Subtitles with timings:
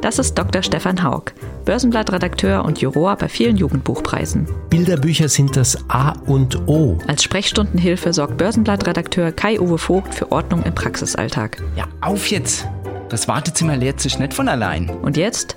[0.00, 0.62] das ist Dr.
[0.62, 1.32] Stefan Haug,
[1.64, 4.48] Börsenblattredakteur und Juror bei vielen Jugendbuchpreisen.
[4.70, 6.98] Bilderbücher sind das A und O.
[7.06, 11.62] Als Sprechstundenhilfe sorgt Börsenblattredakteur Kai-Uwe Vogt für Ordnung im Praxisalltag.
[11.76, 12.66] Ja, auf jetzt!
[13.08, 14.90] Das Wartezimmer leert sich nicht von allein.
[14.90, 15.56] Und jetzt?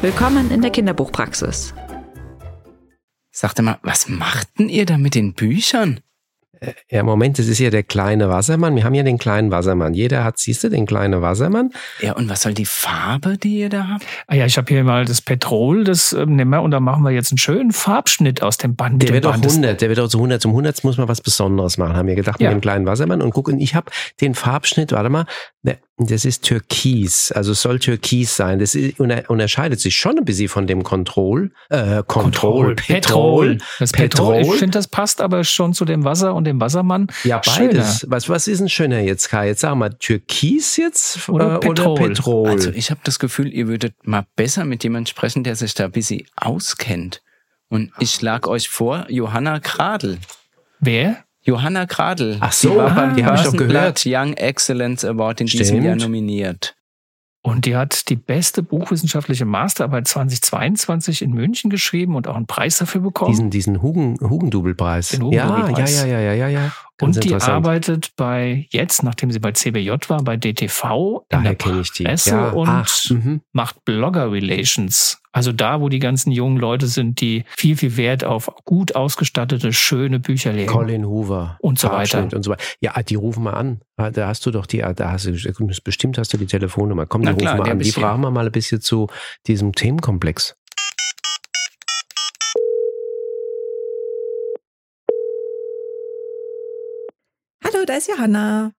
[0.00, 1.74] Willkommen in der Kinderbuchpraxis.
[3.32, 6.00] Sagte mal, was machten ihr da mit den Büchern?
[6.90, 8.74] Ja, Moment, das ist ja der kleine Wassermann.
[8.76, 9.94] Wir haben ja den kleinen Wassermann.
[9.94, 11.70] Jeder hat, siehst du, den kleinen Wassermann.
[12.00, 14.06] Ja, und was soll die Farbe, die ihr da habt?
[14.26, 17.02] Ah ja, ich habe hier mal das Petrol, das ähm, nehmen wir und da machen
[17.04, 19.02] wir jetzt einen schönen Farbschnitt aus dem Band.
[19.02, 20.40] Der wird doch Band ist- 100, der wird doch zu 100.
[20.42, 22.50] Zum 100 muss man was Besonderes machen, haben wir gedacht, Ja.
[22.50, 23.22] mit dem kleinen Wassermann.
[23.22, 23.90] Und guck, und ich habe
[24.20, 25.26] den Farbschnitt, warte mal,
[25.98, 27.32] das ist Türkis.
[27.32, 28.60] Also soll Türkis sein.
[28.60, 31.50] Das ist, unterscheidet sich schon ein bisschen von dem Control.
[31.70, 32.76] Äh, Control.
[32.76, 33.58] Petrol.
[33.80, 34.36] Das Petrol.
[34.36, 34.54] Petrol.
[34.54, 37.08] Ich finde, das passt aber schon zu dem Wasser und dem Wassermann.
[37.24, 38.06] Ja, beides.
[38.08, 39.48] Was, was ist denn schöner jetzt, Kai?
[39.48, 41.88] Jetzt sagen wir Türkis jetzt Oder äh, Petrol.
[41.88, 42.48] Oder Petrol?
[42.48, 45.86] Also ich habe das Gefühl, ihr würdet mal besser mit jemandem sprechen, der sich da
[45.86, 47.22] ein bisschen auskennt.
[47.68, 50.18] Und ich schlage euch vor, Johanna Kradl.
[50.80, 51.24] Wer?
[51.48, 52.36] Johanna Kradl.
[52.40, 55.64] Ach so, die war beim die hab ich doch Börsenblatt Young Excellence Award in diesem
[55.64, 55.84] Stimmt.
[55.84, 56.76] Jahr nominiert.
[57.40, 62.78] Und die hat die beste buchwissenschaftliche Masterarbeit 2022 in München geschrieben und auch einen Preis
[62.78, 63.30] dafür bekommen.
[63.30, 65.10] diesen, diesen Hugen, Hugendubelpreis.
[65.10, 66.02] Den ja, ja, Hugendubelpreis.
[66.02, 66.72] ja, ja, ja, ja, ja.
[66.98, 71.42] Ganz und die arbeitet bei jetzt, nachdem sie bei CBJ war, bei DTV in Daher
[71.44, 72.04] der kenne ich die.
[72.04, 72.50] Presse ja.
[72.50, 73.40] und Ach, mhm.
[73.52, 75.18] macht Blogger Relations.
[75.38, 79.72] Also da, wo die ganzen jungen Leute sind, die viel, viel Wert auf gut ausgestattete,
[79.72, 80.66] schöne Bücher legen.
[80.68, 81.58] Colin Hoover.
[81.60, 82.24] Und so weiter.
[82.24, 82.64] Und so weiter.
[82.80, 83.80] Ja, die rufen mal an.
[83.96, 87.06] Ah, Da hast du doch die, da hast du, bestimmt hast du die Telefonnummer.
[87.06, 87.78] Komm, die Na rufen klar, mal an.
[87.78, 89.06] Die fragen wir mal ein bisschen zu
[89.46, 90.56] diesem Themenkomplex.
[97.64, 98.72] Hallo, da ist Johanna.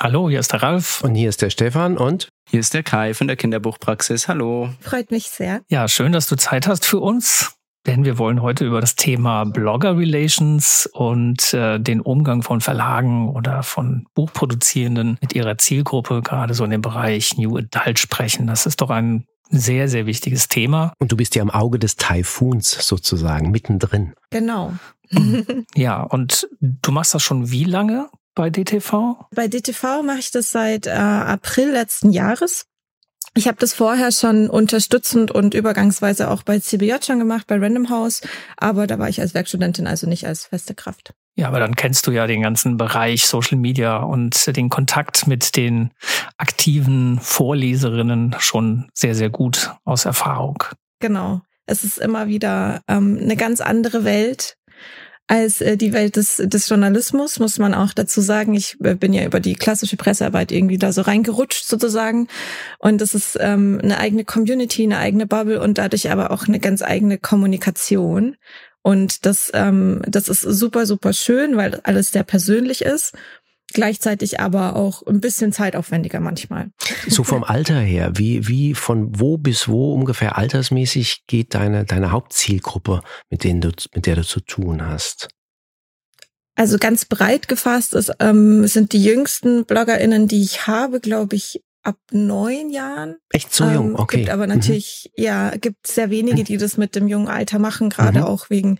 [0.00, 1.02] Hallo, hier ist der Ralf.
[1.04, 4.26] Und hier ist der Stefan und Hier ist der Kai von der Kinderbuchpraxis.
[4.28, 4.70] Hallo.
[4.80, 5.62] Freut mich sehr.
[5.68, 7.54] Ja, schön, dass du Zeit hast für uns.
[7.86, 13.28] Denn wir wollen heute über das Thema Blogger Relations und äh, den Umgang von Verlagen
[13.28, 18.46] oder von Buchproduzierenden mit ihrer Zielgruppe, gerade so in dem Bereich New Adult sprechen.
[18.46, 20.92] Das ist doch ein sehr, sehr wichtiges Thema.
[20.98, 24.14] Und du bist ja am Auge des Taifuns sozusagen, mittendrin.
[24.30, 24.72] Genau.
[25.74, 29.26] Ja, und du machst das schon wie lange bei DTV?
[29.34, 32.66] Bei DTV mache ich das seit äh, April letzten Jahres.
[33.34, 37.88] Ich habe das vorher schon unterstützend und übergangsweise auch bei CBJ schon gemacht, bei Random
[37.88, 38.20] House,
[38.58, 41.14] aber da war ich als Werkstudentin, also nicht als feste Kraft.
[41.34, 45.56] Ja, aber dann kennst du ja den ganzen Bereich Social Media und den Kontakt mit
[45.56, 45.92] den
[46.36, 50.62] aktiven Vorleserinnen schon sehr, sehr gut aus Erfahrung.
[51.00, 51.40] Genau.
[51.64, 54.58] Es ist immer wieder ähm, eine ganz andere Welt
[55.32, 58.52] als äh, die Welt des, des Journalismus, muss man auch dazu sagen.
[58.52, 62.28] Ich äh, bin ja über die klassische Pressearbeit irgendwie da so reingerutscht sozusagen.
[62.78, 66.60] Und es ist ähm, eine eigene Community, eine eigene Bubble und dadurch aber auch eine
[66.60, 68.36] ganz eigene Kommunikation.
[68.82, 73.14] Und das, ähm, das ist super, super schön, weil alles sehr persönlich ist.
[73.72, 76.70] Gleichzeitig aber auch ein bisschen zeitaufwendiger manchmal.
[77.06, 82.12] So vom Alter her, wie, wie, von wo bis wo ungefähr altersmäßig geht deine, deine
[82.12, 85.28] Hauptzielgruppe, mit denen du, mit der du zu tun hast?
[86.54, 91.62] Also ganz breit gefasst ist, ähm, sind die jüngsten BloggerInnen, die ich habe, glaube ich,
[91.84, 93.16] ab neun Jahren.
[93.30, 94.18] Echt so jung, Ähm, okay.
[94.18, 94.54] Gibt aber Mhm.
[94.54, 98.24] natürlich, ja, gibt sehr wenige, die das mit dem jungen Alter machen, gerade Mhm.
[98.24, 98.78] auch wegen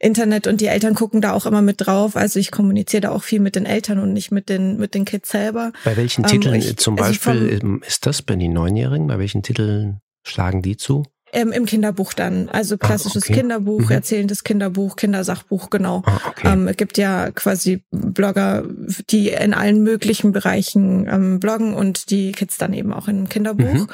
[0.00, 2.16] Internet und die Eltern gucken da auch immer mit drauf.
[2.16, 5.04] Also ich kommuniziere da auch viel mit den Eltern und nicht mit den, mit den
[5.04, 5.72] Kids selber.
[5.84, 9.06] Bei welchen Ähm, Titeln ich- zum also Beispiel vom- ähm, ist das bei den Neunjährigen?
[9.06, 11.04] Bei welchen Titeln schlagen die zu?
[11.32, 12.48] Ähm, Im Kinderbuch dann.
[12.48, 13.34] Also klassisches Ah, okay.
[13.40, 13.90] Kinderbuch, Mhm.
[13.90, 16.02] erzählendes Kinderbuch, Kindersachbuch, genau.
[16.06, 16.48] Ah, okay.
[16.52, 18.64] Ähm, es gibt ja quasi Blogger,
[19.10, 23.72] die in allen möglichen Bereichen ähm, bloggen und die Kids dann eben auch im Kinderbuch.
[23.72, 23.86] Mhm.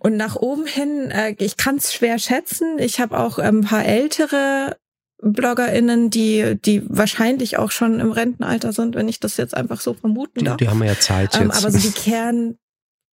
[0.00, 2.78] Und nach oben hin, äh, ich kann es schwer schätzen.
[2.78, 4.76] Ich habe auch ein paar ältere
[5.22, 9.94] BloggerInnen, die, die wahrscheinlich auch schon im Rentenalter sind, wenn ich das jetzt einfach so
[9.94, 10.56] vermuten die, darf.
[10.58, 11.56] die haben ja Zeit Ähm, jetzt.
[11.64, 12.56] aber so die Kern,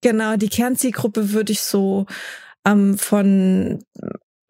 [0.01, 2.07] genau, die Kernzielgruppe würde ich so
[2.65, 3.83] ähm, von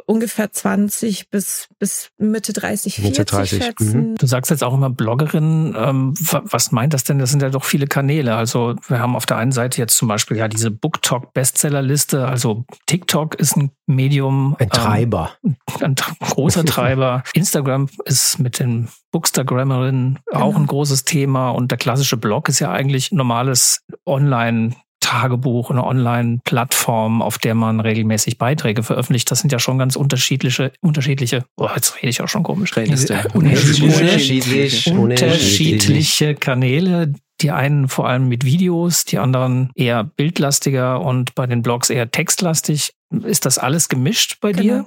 [0.07, 4.09] ungefähr 20 bis, bis Mitte 30, 40 Mitte 30, schätzen.
[4.11, 4.15] mhm.
[4.15, 5.73] Du sagst jetzt auch immer Bloggerin.
[5.77, 7.19] Ähm, wa- was meint das denn?
[7.19, 8.35] Das sind ja doch viele Kanäle.
[8.35, 12.27] Also wir haben auf der einen Seite jetzt zum Beispiel ja diese BookTok Bestsellerliste.
[12.27, 14.57] Also TikTok ist ein Medium.
[14.59, 15.31] Ein Treiber.
[15.45, 17.23] Ähm, ein großer Treiber.
[17.33, 20.57] Instagram ist mit den Bookstagrammerinnen auch Genau.
[20.59, 21.51] ein großes Thema.
[21.51, 24.75] Und der klassische Blog ist ja eigentlich ein normales Online-
[25.11, 29.29] Tagebuch, eine Online-Plattform, auf der man regelmäßig Beiträge veröffentlicht.
[29.29, 32.77] Das sind ja schon ganz unterschiedliche, unterschiedliche, oh, jetzt rede ich auch schon komisch.
[32.77, 33.15] Redest du?
[33.33, 34.93] Unterschiedliche, Unterschiedlich.
[34.93, 37.13] unterschiedliche Kanäle.
[37.41, 42.09] Die einen vor allem mit Videos, die anderen eher bildlastiger und bei den Blogs eher
[42.09, 42.91] textlastig.
[43.25, 44.85] Ist das alles gemischt bei dir?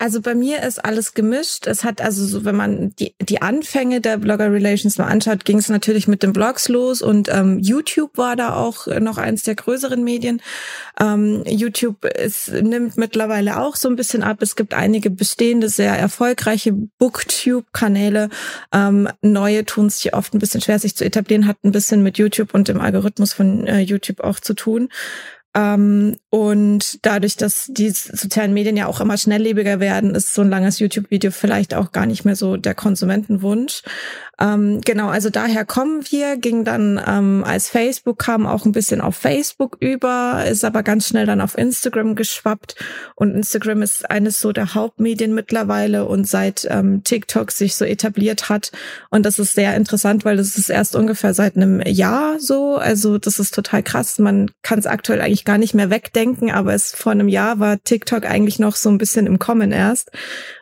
[0.00, 1.66] Also bei mir ist alles gemischt.
[1.66, 5.58] Es hat also so, wenn man die, die Anfänge der Blogger Relations mal anschaut, ging
[5.58, 9.56] es natürlich mit den Blogs los und ähm, YouTube war da auch noch eins der
[9.56, 10.40] größeren Medien.
[10.98, 14.38] Ähm, YouTube ist, nimmt mittlerweile auch so ein bisschen ab.
[14.40, 18.30] Es gibt einige bestehende, sehr erfolgreiche Booktube-Kanäle.
[18.72, 22.16] Ähm, neue tun sich oft ein bisschen schwer, sich zu etablieren, hat ein bisschen mit
[22.16, 24.88] YouTube und dem Algorithmus von äh, YouTube auch zu tun.
[25.54, 30.50] Ähm, und dadurch, dass die sozialen Medien ja auch immer schnelllebiger werden, ist so ein
[30.50, 33.82] langes YouTube-Video vielleicht auch gar nicht mehr so der Konsumentenwunsch.
[34.40, 39.02] Ähm, genau, also daher kommen wir, ging dann ähm, als Facebook kam auch ein bisschen
[39.02, 42.76] auf Facebook über, ist aber ganz schnell dann auf Instagram geschwappt.
[43.14, 48.48] Und Instagram ist eines so der Hauptmedien mittlerweile und seit ähm, TikTok sich so etabliert
[48.48, 48.72] hat.
[49.10, 52.76] Und das ist sehr interessant, weil das ist erst ungefähr seit einem Jahr so.
[52.76, 54.18] Also das ist total krass.
[54.18, 57.82] Man kann es aktuell eigentlich gar nicht mehr wegdenken, aber es vor einem Jahr war
[57.82, 60.10] TikTok eigentlich noch so ein bisschen im Kommen erst.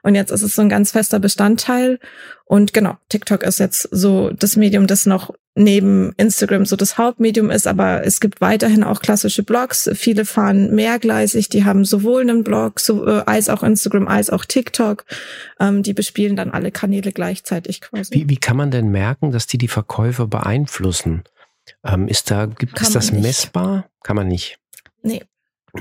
[0.02, 2.00] Und jetzt ist es so ein ganz fester Bestandteil.
[2.48, 7.50] Und genau, TikTok ist jetzt so das Medium, das noch neben Instagram so das Hauptmedium
[7.50, 9.90] ist, aber es gibt weiterhin auch klassische Blogs.
[9.92, 14.46] Viele fahren mehrgleisig, die haben sowohl einen Blog so, äh, als auch Instagram, als auch
[14.46, 15.04] TikTok.
[15.60, 18.14] Ähm, die bespielen dann alle Kanäle gleichzeitig quasi.
[18.14, 21.24] Wie, wie kann man denn merken, dass die die Verkäufe beeinflussen?
[21.84, 23.22] Ähm, ist da, gibt, ist das nicht.
[23.22, 23.90] messbar?
[24.02, 24.58] Kann man nicht.
[25.02, 25.22] Nee.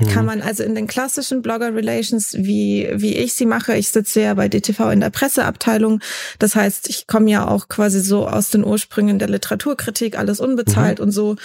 [0.00, 0.08] Mhm.
[0.08, 4.20] Kann man also in den klassischen Blogger Relations, wie, wie ich sie mache, ich sitze
[4.20, 6.00] ja bei DTV in der Presseabteilung.
[6.38, 11.00] Das heißt, ich komme ja auch quasi so aus den Ursprüngen der Literaturkritik, alles unbezahlt
[11.00, 11.36] und so,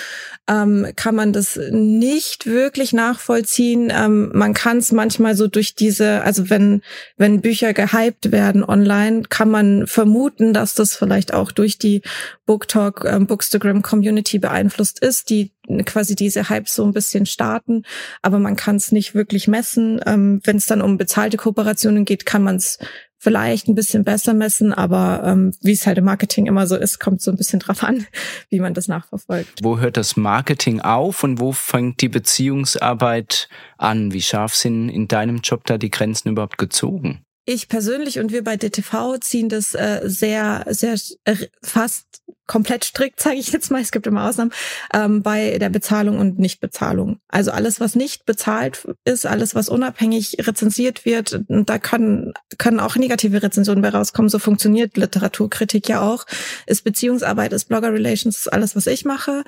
[0.50, 3.92] ähm, kann man das nicht wirklich nachvollziehen.
[3.96, 6.82] Ähm, man kann es manchmal so durch diese, also wenn,
[7.18, 12.02] wenn Bücher gehypt werden online, kann man vermuten, dass das vielleicht auch durch die
[12.46, 15.52] BookTalk, ähm, Bookstagram Community beeinflusst ist, die
[15.86, 17.84] quasi diese Hypes so ein bisschen starten,
[18.22, 20.02] aber man kann es nicht wirklich messen.
[20.06, 22.80] Ähm, Wenn es dann um bezahlte Kooperationen geht, kann man es
[23.18, 27.00] vielleicht ein bisschen besser messen, aber ähm, wie es halt im Marketing immer so ist,
[27.00, 28.06] kommt so ein bisschen drauf an,
[28.50, 29.64] wie man das nachverfolgt.
[29.64, 34.12] Wo hört das Marketing auf und wo fängt die Beziehungsarbeit an?
[34.12, 37.24] Wie scharf sind in deinem Job da die Grenzen überhaupt gezogen?
[37.46, 40.96] Ich persönlich und wir bei DTV ziehen das äh, sehr, sehr
[41.26, 43.82] äh, fast komplett strikt, sage ich jetzt mal.
[43.82, 44.54] Es gibt immer Ausnahmen
[44.94, 47.20] ähm, bei der Bezahlung und Nichtbezahlung.
[47.28, 52.96] Also alles, was nicht bezahlt ist, alles, was unabhängig rezensiert wird, da können können auch
[52.96, 54.30] negative Rezensionen bei rauskommen.
[54.30, 56.26] So funktioniert Literaturkritik ja auch.
[56.66, 59.44] Ist Beziehungsarbeit, ist Blogger Relations, ist alles, was ich mache.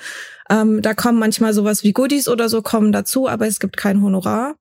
[0.50, 4.01] Ähm, da kommen manchmal sowas wie Goodies oder so kommen dazu, aber es gibt kein
[4.01, 4.56] Honorar.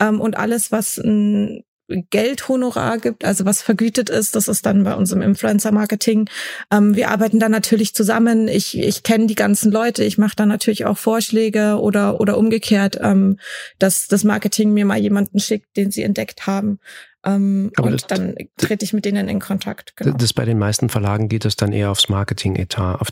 [0.00, 4.94] Ähm, und alles, was ein Geldhonorar gibt, also was vergütet ist, das ist dann bei
[4.94, 6.28] uns im Influencer-Marketing.
[6.72, 8.48] Ähm, wir arbeiten da natürlich zusammen.
[8.48, 12.98] Ich, ich kenne die ganzen Leute, ich mache da natürlich auch Vorschläge oder, oder umgekehrt,
[13.00, 13.38] ähm,
[13.78, 16.78] dass das Marketing mir mal jemanden schickt, den sie entdeckt haben.
[17.24, 19.96] Ähm, Aber und das- dann trete ich mit denen in Kontakt.
[19.96, 20.16] Genau.
[20.16, 23.08] Das bei den meisten Verlagen geht es dann eher aufs Marketing-Etat, auf,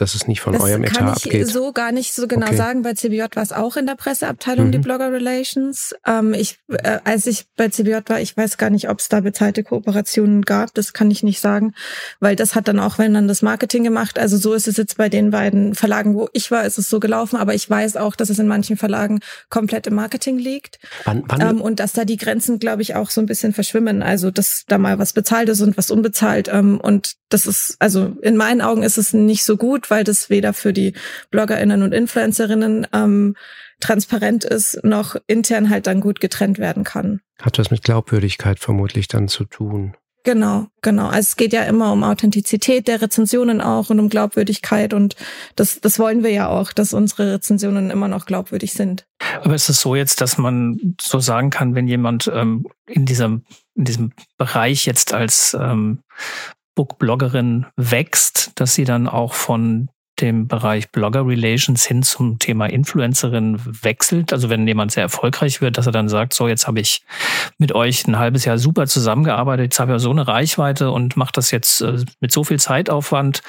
[0.00, 1.48] dass es nicht von das eurem kann Etat ich abgeht.
[1.48, 2.56] so gar nicht so genau Okay.
[2.56, 2.82] sagen.
[2.82, 4.82] Bei CBJ war es auch in der Presseabteilung, die Mhm.
[4.82, 5.94] Blogger Relations.
[6.06, 9.20] Ähm, ich, äh, als ich bei CBJ war, ich weiß gar nicht, ob es da
[9.20, 10.72] bezahlte Kooperationen gab.
[10.74, 11.74] Das kann ich nicht sagen,
[12.20, 14.18] weil das hat dann auch, wenn dann das Marketing gemacht.
[14.18, 17.00] Also so ist es jetzt bei den beiden Verlagen, wo ich war, ist es so
[17.00, 17.36] gelaufen.
[17.36, 20.78] Aber ich weiß auch, dass es in manchen Verlagen komplett im Marketing liegt.
[21.04, 24.02] wann, wann, Ähm, und dass da die Grenzen, glaube ich, auch so ein bisschen verschwimmen.
[24.02, 26.48] Also, dass da mal was bezahlt ist und was unbezahlt.
[26.52, 30.30] Ähm, und das ist, also in meinen Augen ist es nicht so gut, weil das
[30.30, 30.94] weder für die
[31.30, 33.36] BloggerInnen und Influencerinnen ähm,
[33.80, 37.20] transparent ist, noch intern halt dann gut getrennt werden kann.
[37.40, 39.94] hat was mit Glaubwürdigkeit vermutlich dann zu tun.
[40.24, 41.06] Genau, genau.
[41.06, 45.16] Also es geht ja immer um Authentizität der Rezensionen auch und um Glaubwürdigkeit und
[45.56, 49.06] das, das wollen wir ja auch, dass unsere Rezensionen immer noch glaubwürdig sind.
[49.42, 53.44] Aber ist es so jetzt, dass man so sagen kann, wenn jemand ähm, in diesem
[53.74, 56.00] in diesem Bereich jetzt als ähm,
[56.78, 59.88] Bookbloggerin wächst, dass sie dann auch von
[60.20, 64.32] dem Bereich Blogger Relations hin zum Thema Influencerin wechselt?
[64.32, 67.02] Also wenn jemand sehr erfolgreich wird, dass er dann sagt, so jetzt habe ich
[67.58, 71.32] mit euch ein halbes Jahr super zusammengearbeitet, jetzt habe ich so eine Reichweite und mache
[71.32, 73.42] das jetzt äh, mit so viel Zeitaufwand.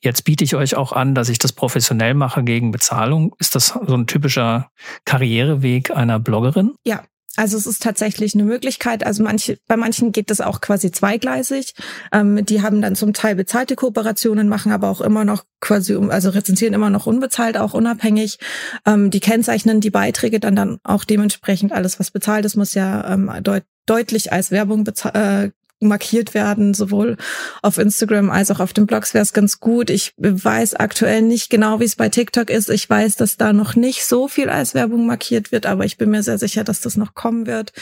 [0.00, 3.32] Jetzt biete ich euch auch an, dass ich das professionell mache gegen Bezahlung.
[3.38, 4.70] Ist das so ein typischer
[5.04, 6.74] Karriereweg einer Bloggerin?
[6.84, 7.04] Ja,
[7.36, 9.04] also es ist tatsächlich eine Möglichkeit.
[9.04, 11.74] Also manche, bei manchen geht das auch quasi zweigleisig.
[12.12, 16.30] Ähm, die haben dann zum Teil bezahlte Kooperationen, machen aber auch immer noch quasi, also
[16.30, 18.38] rezensieren immer noch unbezahlt, auch unabhängig.
[18.86, 23.12] Ähm, die kennzeichnen die Beiträge dann dann auch dementsprechend alles, was bezahlt ist, muss ja
[23.12, 25.50] ähm, deut deutlich als Werbung äh,
[25.88, 27.16] markiert werden, sowohl
[27.62, 29.90] auf Instagram als auch auf den Blogs wäre es ganz gut.
[29.90, 32.70] Ich weiß aktuell nicht genau, wie es bei TikTok ist.
[32.70, 36.10] Ich weiß, dass da noch nicht so viel als Werbung markiert wird, aber ich bin
[36.10, 37.72] mir sehr sicher, dass das noch kommen wird.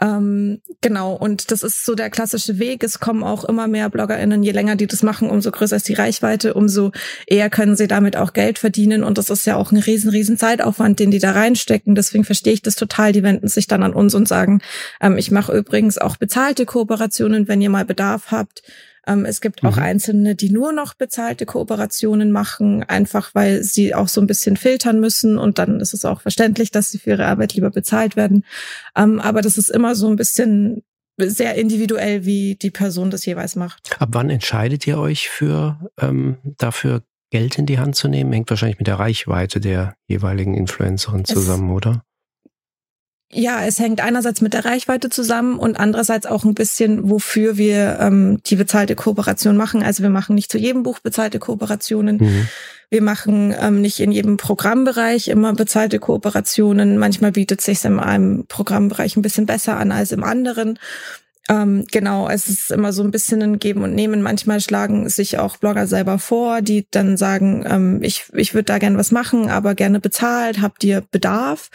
[0.00, 2.84] Ähm, genau, und das ist so der klassische Weg.
[2.84, 4.42] Es kommen auch immer mehr BloggerInnen.
[4.42, 6.92] Je länger die das machen, umso größer ist die Reichweite, umso
[7.26, 9.02] eher können sie damit auch Geld verdienen.
[9.02, 11.94] Und das ist ja auch ein riesen, riesen Zeitaufwand, den die da reinstecken.
[11.94, 13.12] Deswegen verstehe ich das total.
[13.12, 14.60] Die wenden sich dann an uns und sagen,
[15.00, 18.62] ähm, ich mache übrigens auch bezahlte Kooperationen, wenn ihr mal Bedarf habt.
[19.08, 19.82] Ähm, es gibt auch mhm.
[19.82, 25.00] Einzelne, die nur noch bezahlte Kooperationen machen, einfach weil sie auch so ein bisschen filtern
[25.00, 28.44] müssen und dann ist es auch verständlich, dass sie für ihre Arbeit lieber bezahlt werden.
[28.94, 30.82] Ähm, aber das ist immer so ein bisschen
[31.16, 33.90] sehr individuell, wie die Person das jeweils macht.
[34.00, 38.32] Ab wann entscheidet ihr euch für ähm, dafür Geld in die Hand zu nehmen?
[38.32, 42.04] Hängt wahrscheinlich mit der Reichweite der jeweiligen Influencerin zusammen, es, oder?
[43.30, 47.98] Ja, es hängt einerseits mit der Reichweite zusammen und andererseits auch ein bisschen, wofür wir
[48.00, 49.82] ähm, die bezahlte Kooperation machen.
[49.82, 52.16] Also wir machen nicht zu jedem Buch bezahlte Kooperationen.
[52.16, 52.48] Mhm.
[52.88, 56.96] Wir machen ähm, nicht in jedem Programmbereich immer bezahlte Kooperationen.
[56.96, 60.78] Manchmal bietet sich in einem Programmbereich ein bisschen besser an als im anderen.
[61.50, 64.20] Ähm, genau, es ist immer so ein bisschen ein Geben und Nehmen.
[64.20, 68.78] Manchmal schlagen sich auch Blogger selber vor, die dann sagen, ähm, ich, ich würde da
[68.78, 71.70] gerne was machen, aber gerne bezahlt, habt ihr Bedarf?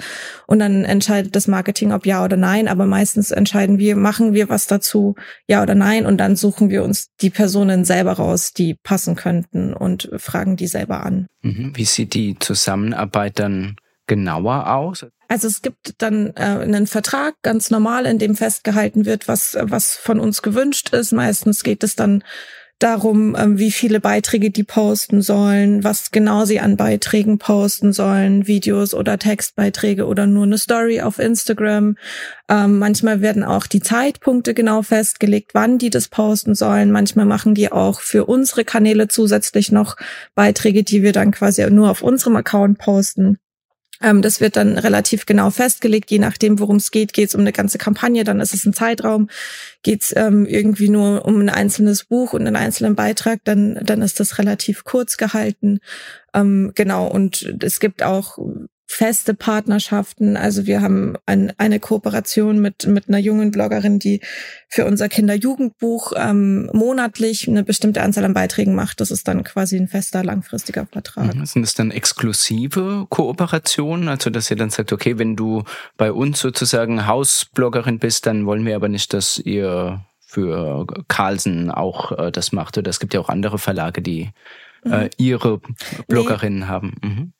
[0.45, 2.67] Und dann entscheidet das Marketing, ob ja oder nein.
[2.67, 5.15] Aber meistens entscheiden wir, machen wir was dazu,
[5.47, 6.05] ja oder nein.
[6.05, 10.67] Und dann suchen wir uns die Personen selber raus, die passen könnten und fragen die
[10.67, 11.25] selber an.
[11.41, 11.71] Mhm.
[11.75, 15.05] Wie sieht die Zusammenarbeit dann genauer aus?
[15.33, 19.95] Also es gibt dann äh, einen Vertrag ganz normal, in dem festgehalten wird, was was
[19.95, 21.11] von uns gewünscht ist.
[21.11, 22.23] Meistens geht es dann
[22.77, 28.45] darum, ähm, wie viele Beiträge die posten sollen, was genau sie an Beiträgen posten sollen,
[28.45, 31.95] Videos oder Textbeiträge oder nur eine Story auf Instagram.
[32.47, 36.91] Ähm, manchmal werden auch die Zeitpunkte genau festgelegt, wann die das posten sollen.
[36.91, 39.95] Manchmal machen die auch für unsere Kanäle zusätzlich noch
[40.35, 43.39] Beiträge, die wir dann quasi nur auf unserem Account posten.
[44.03, 47.13] Ähm, das wird dann relativ genau festgelegt, je nachdem, worum es geht.
[47.13, 49.29] Geht es um eine ganze Kampagne, dann ist es ein Zeitraum.
[49.81, 54.01] Geht es ähm, irgendwie nur um ein einzelnes Buch und einen einzelnen Beitrag, dann, dann
[54.01, 55.79] ist das relativ kurz gehalten.
[56.33, 58.37] Ähm, genau, und es gibt auch
[58.85, 60.37] feste Partnerschaften.
[60.37, 64.21] Also wir haben ein, eine Kooperation mit, mit einer jungen Bloggerin, die
[64.67, 69.01] für unser Kinderjugendbuch ähm, monatlich eine bestimmte Anzahl an Beiträgen macht.
[69.01, 71.33] Das ist dann quasi ein fester, langfristiger Vertrag.
[71.33, 71.45] Mhm.
[71.45, 74.09] Sind das dann exklusive Kooperationen?
[74.09, 75.63] Also dass ihr dann sagt, okay, wenn du
[75.97, 82.11] bei uns sozusagen Hausbloggerin bist, dann wollen wir aber nicht, dass ihr für Carlsen auch
[82.11, 82.77] äh, das macht.
[82.77, 84.31] Oder es gibt ja auch andere Verlage, die
[84.85, 85.09] äh, mhm.
[85.17, 85.61] ihre
[86.07, 86.65] Bloggerinnen nee.
[86.65, 86.95] haben.
[87.01, 87.33] Mhm.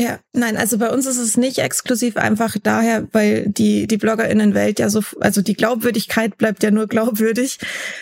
[0.00, 4.78] Ja, nein, also bei uns ist es nicht exklusiv einfach daher, weil die, die BloggerInnenwelt
[4.78, 7.58] ja so, also die Glaubwürdigkeit bleibt ja nur glaubwürdig,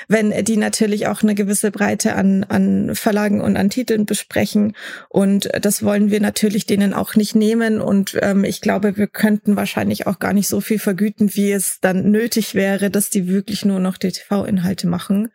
[0.06, 4.76] wenn die natürlich auch eine gewisse Breite an, an Verlagen und an Titeln besprechen.
[5.08, 7.80] Und das wollen wir natürlich denen auch nicht nehmen.
[7.80, 11.80] Und ähm, ich glaube, wir könnten wahrscheinlich auch gar nicht so viel vergüten, wie es
[11.80, 15.32] dann nötig wäre, dass die wirklich nur noch die TV-Inhalte machen.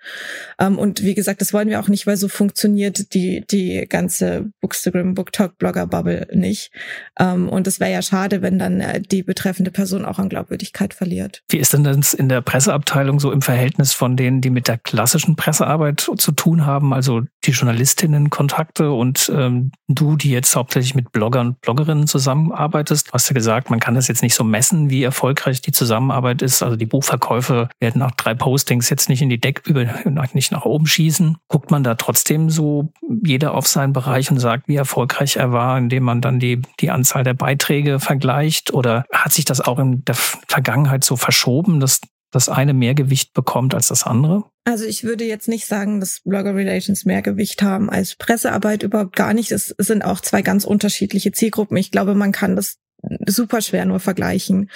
[0.62, 4.50] Ähm, und wie gesagt, das wollen wir auch nicht, weil so funktioniert die, die ganze
[4.62, 6.72] Bookstagram, Booktalk, Blogger-Bubble nicht nicht.
[7.20, 10.94] Ähm, und es wäre ja schade, wenn dann äh, die betreffende Person auch an Glaubwürdigkeit
[10.94, 11.42] verliert.
[11.50, 14.78] Wie ist denn das in der Presseabteilung so im Verhältnis von denen, die mit der
[14.78, 21.12] klassischen Pressearbeit zu tun haben, also die Journalistinnen-Kontakte und ähm, du, die jetzt hauptsächlich mit
[21.12, 23.10] Bloggern und Bloggerinnen zusammenarbeitest?
[23.10, 26.42] Du hast ja gesagt, man kann das jetzt nicht so messen, wie erfolgreich die Zusammenarbeit
[26.42, 26.62] ist.
[26.62, 29.86] Also die Buchverkäufe werden nach drei Postings jetzt nicht in die Deck über,
[30.34, 31.38] nicht nach oben schießen.
[31.48, 32.92] Guckt man da trotzdem so
[33.26, 36.92] jeder auf seinen Bereich und sagt, wie erfolgreich er war, indem man dann die, die
[36.92, 38.74] Anzahl der Beiträge vergleicht?
[38.74, 43.34] Oder hat sich das auch in der Vergangenheit so verschoben, dass das eine mehr Gewicht
[43.34, 44.46] bekommt als das andere?
[44.66, 49.16] Also ich würde jetzt nicht sagen, dass Blogger Relations mehr Gewicht haben als Pressearbeit überhaupt
[49.16, 49.52] gar nicht.
[49.52, 51.78] Es sind auch zwei ganz unterschiedliche Zielgruppen.
[51.78, 52.78] Ich glaube, man kann das
[53.26, 54.70] super schwer nur vergleichen.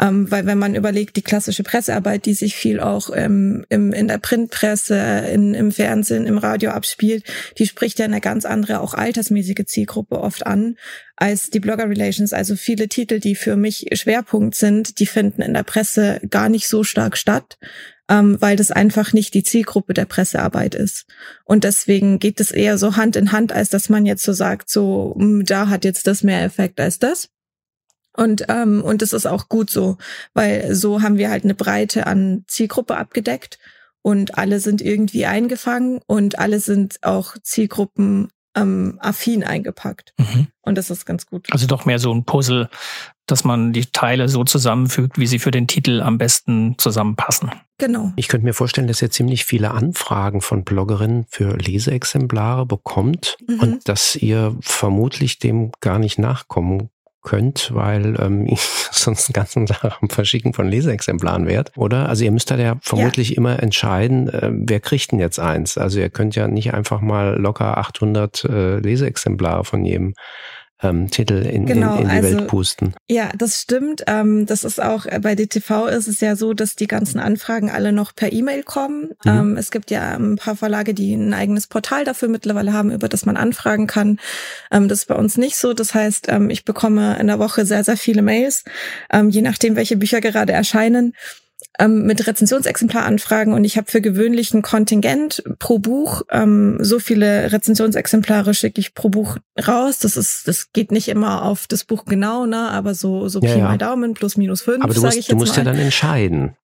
[0.00, 4.08] Ähm, weil wenn man überlegt, die klassische Pressearbeit, die sich viel auch ähm, im, in
[4.08, 4.96] der Printpresse,
[5.32, 7.24] in, im Fernsehen, im Radio abspielt,
[7.58, 10.76] die spricht ja eine ganz andere, auch altersmäßige Zielgruppe oft an
[11.16, 12.32] als die Blogger Relations.
[12.32, 16.68] Also viele Titel, die für mich Schwerpunkt sind, die finden in der Presse gar nicht
[16.68, 17.58] so stark statt
[18.08, 21.06] ähm, weil das einfach nicht die Zielgruppe der Pressearbeit ist.
[21.44, 24.70] Und deswegen geht es eher so Hand in Hand, als dass man jetzt so sagt,
[24.70, 27.30] so hm, da hat jetzt das mehr Effekt als das.
[28.16, 29.98] Und ähm, und das ist auch gut so,
[30.34, 33.58] weil so haben wir halt eine Breite an Zielgruppe abgedeckt
[34.02, 40.14] und alle sind irgendwie eingefangen und alle sind auch Zielgruppen ähm, affin eingepackt.
[40.18, 40.48] Mhm.
[40.62, 41.46] Und das ist ganz gut.
[41.50, 42.68] Also doch mehr so ein Puzzle,
[43.26, 47.50] dass man die Teile so zusammenfügt, wie sie für den Titel am besten zusammenpassen.
[47.78, 48.12] Genau.
[48.16, 53.60] Ich könnte mir vorstellen, dass ihr ziemlich viele Anfragen von Bloggerinnen für Leseexemplare bekommt mhm.
[53.60, 56.90] und dass ihr vermutlich dem gar nicht nachkommen
[57.26, 58.48] könnt, weil ähm,
[58.90, 62.08] sonst den ganzen Tag am Verschicken von Leseexemplaren wärt, oder?
[62.08, 63.36] Also ihr müsst da ja vermutlich ja.
[63.36, 65.76] immer entscheiden, äh, wer kriegt denn jetzt eins?
[65.76, 70.14] Also ihr könnt ja nicht einfach mal locker 800 äh, Leseexemplare von jedem
[70.82, 72.94] ähm, Titel in, genau, in, in die also, Welt pusten.
[73.08, 74.04] Ja, das stimmt.
[74.06, 77.70] Ähm, das ist auch äh, bei DTV ist es ja so, dass die ganzen Anfragen
[77.70, 79.12] alle noch per E-Mail kommen.
[79.24, 79.30] Mhm.
[79.30, 83.08] Ähm, es gibt ja ein paar Verlage, die ein eigenes Portal dafür mittlerweile haben, über
[83.08, 84.18] das man anfragen kann.
[84.70, 85.72] Ähm, das ist bei uns nicht so.
[85.72, 88.64] Das heißt, ähm, ich bekomme in der Woche sehr, sehr viele Mails,
[89.10, 91.14] ähm, je nachdem, welche Bücher gerade erscheinen
[91.78, 98.54] ähm, mit Rezensionsexemplaranfragen und ich habe für gewöhnlichen Kontingent pro Buch ähm, so viele Rezensionsexemplare
[98.54, 99.98] schicke ich pro Buch raus.
[99.98, 103.54] Das ist, das geht nicht immer auf das Buch genau, ne, aber so so ja,
[103.54, 104.82] Pi mal Daumen plus minus fünf.
[104.82, 106.56] Aber du musst, du musst ja dann entscheiden.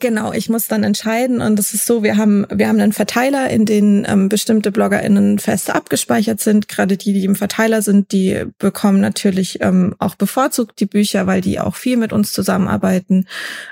[0.00, 3.50] Genau, ich muss dann entscheiden und es ist so, wir haben wir haben einen Verteiler,
[3.50, 6.68] in den ähm, bestimmte BloggerInnen fest abgespeichert sind.
[6.68, 11.42] Gerade die, die im Verteiler sind, die bekommen natürlich ähm, auch bevorzugt die Bücher, weil
[11.42, 13.26] die auch viel mit uns zusammenarbeiten.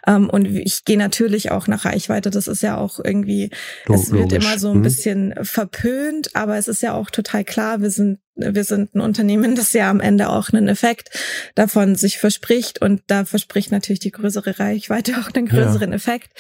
[0.07, 2.29] Ähm, und ich gehe natürlich auch nach Reichweite.
[2.29, 3.49] Das ist ja auch irgendwie,
[3.87, 4.05] Logisch.
[4.05, 4.83] es wird immer so ein mhm.
[4.83, 9.55] bisschen verpönt, aber es ist ja auch total klar, wir sind wir sind ein Unternehmen,
[9.55, 11.11] das ja am Ende auch einen Effekt
[11.55, 15.97] davon sich verspricht und da verspricht natürlich die größere Reichweite auch einen größeren ja.
[15.97, 16.31] Effekt.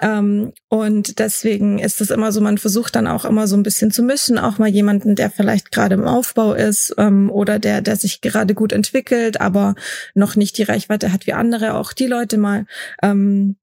[0.00, 3.90] Ähm, und deswegen ist es immer so, man versucht dann auch immer so ein bisschen
[3.90, 7.96] zu mischen, auch mal jemanden, der vielleicht gerade im Aufbau ist ähm, oder der, der
[7.96, 9.74] sich gerade gut entwickelt, aber
[10.14, 12.66] noch nicht die Reichweite hat wie andere, auch die Leute mal
[13.02, 13.56] ähm,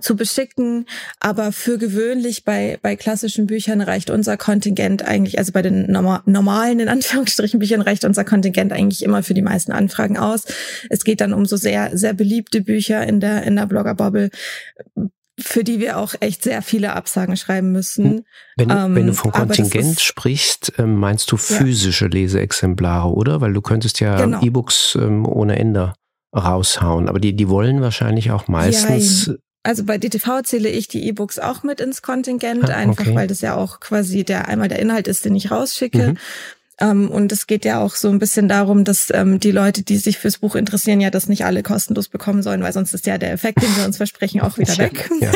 [0.00, 0.86] zu beschicken.
[1.20, 6.80] Aber für gewöhnlich bei, bei klassischen Büchern reicht unser Kontingent eigentlich, also bei den normalen,
[6.80, 10.44] in Anführungsstrichen Büchern reicht unser Kontingent eigentlich immer für die meisten Anfragen aus.
[10.90, 14.30] Es geht dann um so sehr, sehr beliebte Bücher in der, in der Blogger-Bubble,
[15.38, 18.04] für die wir auch echt sehr viele Absagen schreiben müssen.
[18.04, 18.24] Hm.
[18.56, 22.10] Wenn, ähm, wenn du vom Kontingent sprichst, ähm, meinst du physische ja.
[22.10, 23.40] Leseexemplare, oder?
[23.40, 24.42] Weil du könntest ja genau.
[24.42, 25.92] E-Books ähm, ohne Ende
[26.36, 27.08] raushauen.
[27.08, 29.38] Aber die, die wollen wahrscheinlich auch meistens Jein.
[29.68, 33.14] Also bei DTV zähle ich die E-Books auch mit ins Kontingent, ah, einfach okay.
[33.14, 36.12] weil das ja auch quasi der einmal der Inhalt ist, den ich rausschicke.
[36.12, 36.18] Mhm.
[36.80, 39.98] Um, und es geht ja auch so ein bisschen darum, dass ähm, die Leute, die
[39.98, 43.18] sich fürs Buch interessieren, ja das nicht alle kostenlos bekommen sollen, weil sonst ist ja
[43.18, 45.10] der Effekt, den wir uns versprechen, auch wieder weg.
[45.20, 45.32] Ja.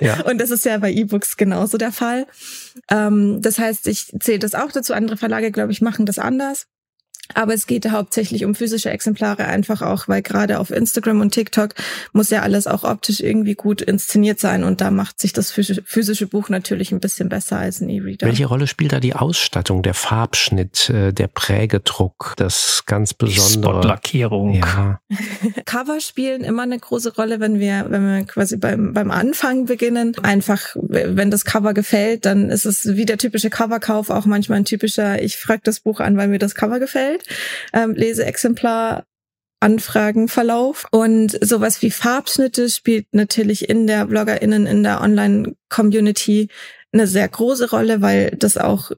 [0.00, 0.22] ja.
[0.22, 2.26] Und das ist ja bei E-Books genauso der Fall.
[2.88, 4.94] Ähm, das heißt, ich zähle das auch dazu.
[4.94, 6.66] Andere Verlage, glaube ich, machen das anders.
[7.34, 11.74] Aber es geht hauptsächlich um physische Exemplare, einfach auch, weil gerade auf Instagram und TikTok
[12.12, 16.26] muss ja alles auch optisch irgendwie gut inszeniert sein und da macht sich das physische
[16.26, 18.26] Buch natürlich ein bisschen besser als ein E-Reader.
[18.26, 23.74] Welche Rolle spielt da die Ausstattung, der Farbschnitt, äh, der Prägedruck, das ganz besondere?
[23.74, 24.54] Spotlackierung.
[24.54, 25.00] Ja.
[25.64, 30.14] Cover spielen immer eine große Rolle, wenn wir, wenn wir quasi beim, beim Anfang beginnen.
[30.22, 34.64] Einfach, wenn das Cover gefällt, dann ist es wie der typische Coverkauf auch manchmal ein
[34.64, 37.21] typischer, ich frage das Buch an, weil mir das Cover gefällt
[37.72, 39.04] ähm, Leseexemplar
[39.62, 40.86] Anfragenverlauf.
[40.90, 46.48] Und sowas wie Farbschnitte spielt natürlich in der BloggerInnen, in der Online-Community
[46.92, 48.90] eine sehr große Rolle, weil das auch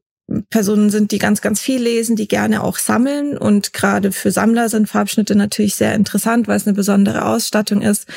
[0.48, 3.36] Personen sind, die ganz, ganz viel lesen, die gerne auch sammeln.
[3.36, 8.08] Und gerade für Sammler sind Farbschnitte natürlich sehr interessant, weil es eine besondere Ausstattung ist.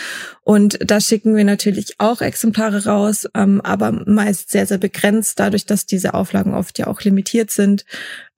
[0.43, 5.65] Und da schicken wir natürlich auch Exemplare raus, ähm, aber meist sehr, sehr begrenzt, dadurch,
[5.65, 7.86] dass diese Auflagen oft ja auch limitiert sind.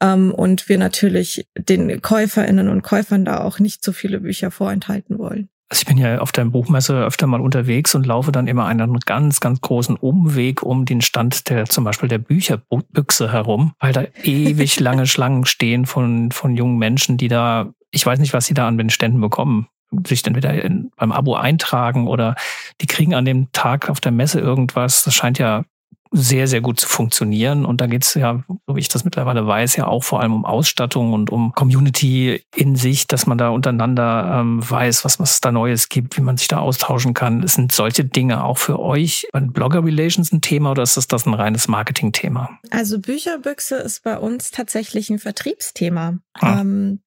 [0.01, 5.19] Ähm, und wir natürlich den Käuferinnen und Käufern da auch nicht so viele Bücher vorenthalten
[5.19, 5.49] wollen.
[5.69, 8.99] Also ich bin ja auf der Buchmesse öfter mal unterwegs und laufe dann immer einen
[9.01, 14.05] ganz, ganz großen Umweg um den Stand der zum Beispiel der Bücherbüchse herum, weil da
[14.23, 18.55] ewig lange Schlangen stehen von, von jungen Menschen, die da, ich weiß nicht, was sie
[18.55, 19.67] da an den Ständen bekommen,
[20.07, 22.35] sich dann wieder in, beim Abo eintragen oder
[22.81, 25.03] die kriegen an dem Tag auf der Messe irgendwas.
[25.03, 25.65] Das scheint ja
[26.11, 27.65] sehr, sehr gut zu funktionieren.
[27.65, 30.33] Und da geht es ja, so wie ich das mittlerweile weiß, ja auch vor allem
[30.33, 35.31] um Ausstattung und um Community in sich, dass man da untereinander ähm, weiß, was, was
[35.31, 37.45] es da Neues gibt, wie man sich da austauschen kann.
[37.47, 41.25] Sind solche Dinge auch für euch bei Blogger Relations ein Thema oder ist das, das
[41.25, 42.59] ein reines Marketing-Thema?
[42.71, 46.19] Also Bücherbüchse ist bei uns tatsächlich ein Vertriebsthema.
[46.33, 46.61] Ah.
[46.61, 47.01] Ähm,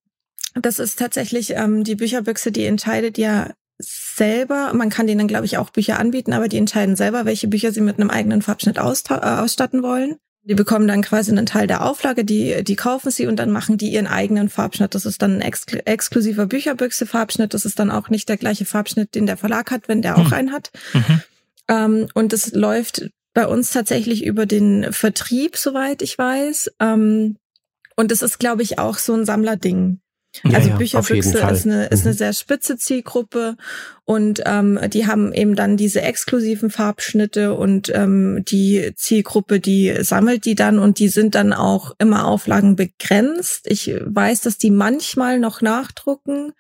[0.55, 3.51] das ist tatsächlich ähm, die Bücherbüchse, die entscheidet ja
[3.83, 7.73] selber, man kann denen, glaube ich, auch Bücher anbieten, aber die entscheiden selber, welche Bücher
[7.73, 10.17] sie mit einem eigenen Farbschnitt äh, ausstatten wollen.
[10.45, 13.79] Die bekommen dann quasi einen Teil der Auflage, die, die kaufen sie und dann machen
[13.79, 14.95] die ihren eigenen Farbschnitt.
[14.95, 17.55] Das ist dann ein exkl exklusiver Bücherbüchse-Farbschnitt.
[17.55, 20.27] Das ist dann auch nicht der gleiche Farbschnitt, den der Verlag hat, wenn der auch
[20.29, 20.33] mhm.
[20.33, 20.73] einen hat.
[20.95, 21.23] Mhm.
[21.69, 26.73] Ähm, und es läuft bei uns tatsächlich über den Vertrieb, soweit ich weiß.
[26.81, 27.37] Ähm,
[27.97, 30.02] und es ist, glaube ich, auch so ein Sammlerding.
[30.45, 32.19] Ja, also Bücherbüchse ist eine, ist eine mhm.
[32.19, 33.57] sehr spitze Zielgruppe
[34.05, 40.45] und ähm, die haben eben dann diese exklusiven Farbschnitte und ähm, die Zielgruppe, die sammelt
[40.47, 43.67] die dann und die sind dann auch immer Auflagen begrenzt.
[43.69, 46.53] Ich weiß, dass die manchmal noch nachdrucken,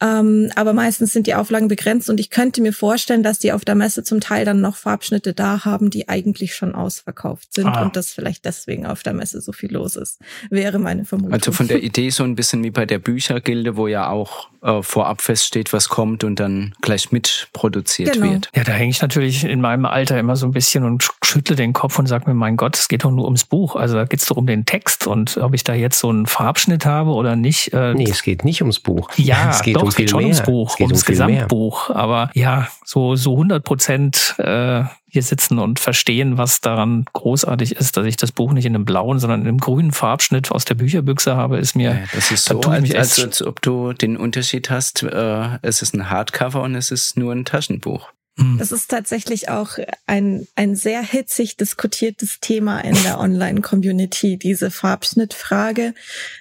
[0.00, 3.64] ähm, aber meistens sind die Auflagen begrenzt und ich könnte mir vorstellen, dass die auf
[3.64, 7.82] der Messe zum Teil dann noch Farbschnitte da haben, die eigentlich schon ausverkauft sind ah.
[7.82, 10.18] und dass vielleicht deswegen auf der Messe so viel los ist.
[10.50, 11.32] Wäre meine Vermutung.
[11.32, 14.82] Also von der Idee so ein bisschen wie bei der Büchergilde, wo ja auch äh,
[14.82, 18.30] vorab feststeht, was kommt und dann gleich mitproduziert genau.
[18.30, 18.50] wird.
[18.54, 21.72] Ja, da hänge ich natürlich in meinem Alter immer so ein bisschen und schüttle den
[21.72, 23.76] Kopf und sage mir, mein Gott, es geht doch nur ums Buch.
[23.76, 26.26] Also da geht es doch um den Text und ob ich da jetzt so einen
[26.26, 27.72] Farbschnitt habe oder nicht.
[27.72, 29.10] Äh, nee, es geht nicht ums Buch.
[29.16, 30.28] Ja, es geht doch, um es geht schon mehr.
[30.28, 31.88] ums Buch, ums um Gesamtbuch.
[31.88, 31.96] Mehr.
[31.96, 37.96] Aber ja, so, so 100 Prozent äh, hier sitzen und verstehen, was daran großartig ist,
[37.96, 40.74] dass ich das Buch nicht in einem blauen, sondern in einem grünen Farbschnitt aus der
[40.74, 41.92] Bücherbüchse habe, ist mir.
[41.92, 45.94] Ja, das ist so, als, als, als, ob du den Unterschied hast, äh, es ist
[45.94, 48.10] ein Hardcover und es ist nur ein Taschenbuch.
[48.38, 48.58] Mhm.
[48.58, 55.92] Das ist tatsächlich auch ein, ein sehr hitzig diskutiertes Thema in der Online-Community, diese Farbschnittfrage.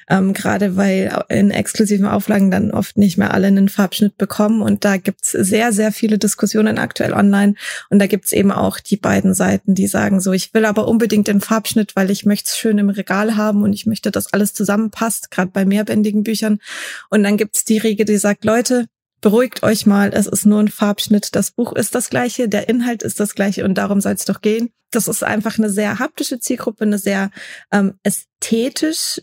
[0.09, 4.61] Ähm, gerade weil in exklusiven Auflagen dann oft nicht mehr alle einen Farbschnitt bekommen.
[4.61, 7.55] Und da gibt's sehr, sehr viele Diskussionen aktuell online.
[7.89, 11.27] Und da gibt's eben auch die beiden Seiten, die sagen so, ich will aber unbedingt
[11.27, 14.53] den Farbschnitt, weil ich möchte es schön im Regal haben und ich möchte, dass alles
[14.53, 16.59] zusammenpasst, gerade bei mehrbändigen Büchern.
[17.09, 18.85] Und dann gibt's die Regel, die sagt, Leute,
[19.21, 21.35] beruhigt euch mal, es ist nur ein Farbschnitt.
[21.35, 24.41] Das Buch ist das gleiche, der Inhalt ist das gleiche und darum soll es doch
[24.41, 24.69] gehen.
[24.91, 27.31] Das ist einfach eine sehr haptische Zielgruppe, eine sehr
[27.71, 29.21] ähm, ästhetisch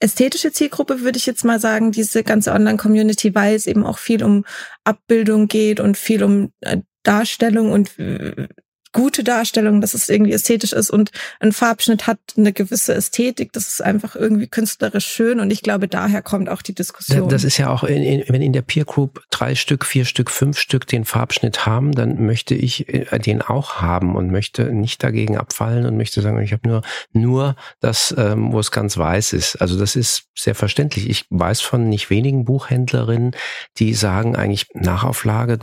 [0.00, 4.22] ästhetische Zielgruppe, würde ich jetzt mal sagen, diese ganze Online-Community, weil es eben auch viel
[4.22, 4.44] um
[4.84, 8.48] Abbildung geht und viel um äh, Darstellung und äh,
[8.92, 13.52] gute Darstellung, dass es irgendwie ästhetisch ist und ein Farbschnitt hat eine gewisse Ästhetik.
[13.52, 17.28] Das ist einfach irgendwie künstlerisch schön und ich glaube, daher kommt auch die Diskussion.
[17.28, 20.30] Das ist ja auch, in, in, wenn in der Peer Group drei Stück, vier Stück,
[20.30, 25.02] fünf Stück den Farbschnitt haben, dann möchte ich äh, den auch haben und möchte nicht
[25.02, 29.32] dagegen abfallen und möchte sagen, ich habe nur nur das, ähm, wo es ganz weiß
[29.32, 29.56] ist.
[29.56, 31.08] Also das ist sehr verständlich.
[31.08, 33.32] Ich weiß von nicht wenigen Buchhändlerinnen,
[33.78, 35.58] die sagen eigentlich Nachauflage,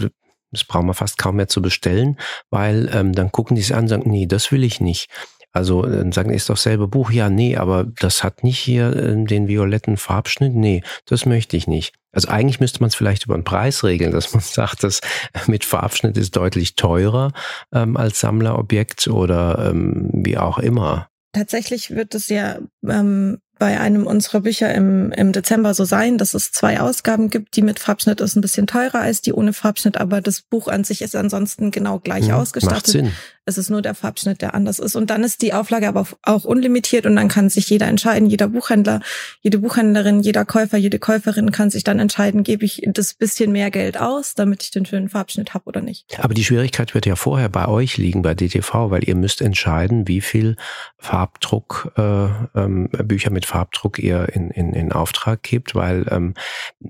[0.55, 2.17] das brauchen wir fast kaum mehr zu bestellen,
[2.49, 5.09] weil ähm, dann gucken die sich an und sagen, nee, das will ich nicht.
[5.51, 9.23] Also dann sagen, ist doch selbe Buch, ja, nee, aber das hat nicht hier äh,
[9.23, 11.93] den violetten Farbschnitt, nee, das möchte ich nicht.
[12.11, 14.99] Also eigentlich müsste man es vielleicht über den Preis regeln, dass man sagt, das
[15.47, 17.31] mit Farbschnitt ist deutlich teurer
[17.73, 21.07] ähm, als Sammlerobjekt oder ähm, wie auch immer.
[21.31, 26.33] Tatsächlich wird es ja ähm, bei einem unserer Bücher im, im Dezember so sein, dass
[26.33, 27.55] es zwei Ausgaben gibt.
[27.55, 30.83] Die mit Farbschnitt ist ein bisschen teurer als die ohne Farbschnitt, aber das Buch an
[30.83, 32.75] sich ist ansonsten genau gleich ja, ausgestattet.
[32.75, 33.11] Macht Sinn.
[33.45, 34.95] Es ist nur der Farbschnitt, der anders ist.
[34.95, 38.47] Und dann ist die Auflage aber auch unlimitiert und dann kann sich jeder entscheiden, jeder
[38.47, 39.01] Buchhändler,
[39.41, 43.71] jede Buchhändlerin, jeder Käufer, jede Käuferin kann sich dann entscheiden, gebe ich das bisschen mehr
[43.71, 46.05] Geld aus, damit ich den schönen Farbschnitt habe oder nicht.
[46.19, 50.07] Aber die Schwierigkeit wird ja vorher bei euch liegen, bei DTV, weil ihr müsst entscheiden,
[50.07, 50.55] wie viel
[50.97, 56.33] Farbdruck äh, ähm, Bücher mit Farbdruck ihr in, in, in Auftrag gebt, weil ähm,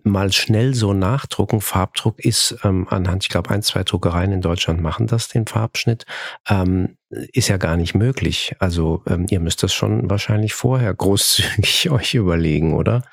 [0.03, 4.81] mal schnell so nachdrucken, Farbdruck ist ähm, anhand, ich glaube, ein, zwei Druckereien in Deutschland
[4.81, 6.05] machen das, den Farbschnitt
[6.47, 8.55] ähm, ist ja gar nicht möglich.
[8.59, 13.03] Also ähm, ihr müsst das schon wahrscheinlich vorher großzügig euch überlegen, oder?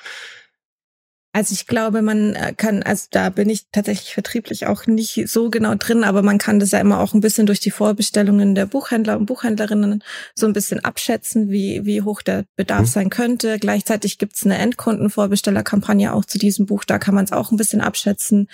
[1.35, 5.49] Also ich glaube, man äh, kann, also da bin ich tatsächlich vertrieblich auch nicht so
[5.49, 8.67] genau drin, aber man kann das ja immer auch ein bisschen durch die Vorbestellungen der
[8.67, 12.87] Buchhändler und Buchhändlerinnen so ein bisschen abschätzen, wie, wie hoch der Bedarf mhm.
[12.87, 13.59] sein könnte.
[13.59, 17.57] Gleichzeitig gibt es eine Endkundenvorbestellerkampagne auch zu diesem Buch, da kann man es auch ein
[17.57, 18.49] bisschen abschätzen.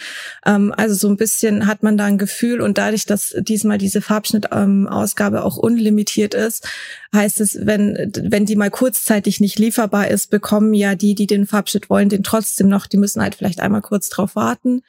[0.47, 4.01] Ähm, also so ein bisschen hat man da ein Gefühl und dadurch, dass diesmal diese
[4.03, 6.69] Farbschnittausgabe ähm, auch unlimitiert ist,
[7.15, 11.47] heißt es, wenn, wenn die mal kurzzeitig nicht lieferbar ist, bekommen ja die, die den
[11.47, 14.83] Farbschnitt wollen, den trotzdem noch, die müssen halt vielleicht einmal kurz drauf warten.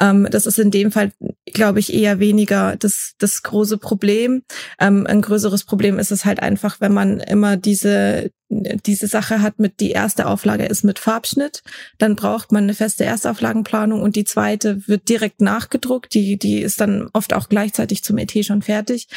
[0.00, 1.12] Ähm, das ist in dem Fall,
[1.46, 4.42] glaube ich, eher weniger das, das große Problem.
[4.80, 9.58] Ähm, ein größeres Problem ist es halt einfach, wenn man immer diese, diese Sache hat
[9.58, 11.62] mit die erste Auflage ist mit Farbschnitt,
[11.98, 16.14] dann braucht man eine feste Erstauflagenplanung und die zweite wird direkt nachgedruckt.
[16.14, 19.08] Die, die ist dann oft auch gleichzeitig zum ET schon fertig